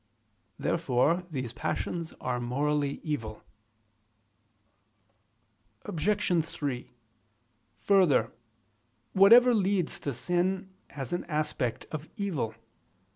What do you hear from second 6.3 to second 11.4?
3: Further, whatever leads to sin, has an